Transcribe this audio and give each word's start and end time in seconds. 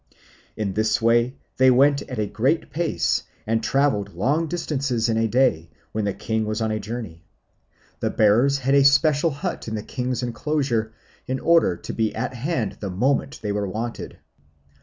In 0.57 0.73
this 0.73 0.99
way 0.99 1.35
they 1.57 1.69
went 1.69 2.01
at 2.09 2.17
a 2.17 2.25
great 2.25 2.71
pace 2.71 3.21
and 3.45 3.61
travelled 3.63 4.15
long 4.15 4.47
distances 4.47 5.07
in 5.07 5.15
a 5.15 5.27
day, 5.27 5.69
when 5.91 6.05
the 6.05 6.13
king 6.15 6.43
was 6.45 6.59
on 6.59 6.71
a 6.71 6.79
journey. 6.79 7.23
The 7.99 8.09
bearers 8.09 8.57
had 8.57 8.73
a 8.73 8.83
special 8.83 9.29
hut 9.29 9.67
in 9.67 9.75
the 9.75 9.83
king's 9.83 10.23
enclosure 10.23 10.91
in 11.27 11.39
order 11.39 11.77
to 11.77 11.93
be 11.93 12.15
at 12.15 12.33
hand 12.33 12.77
the 12.79 12.89
moment 12.89 13.41
they 13.43 13.51
were 13.51 13.67
wanted. 13.67 14.17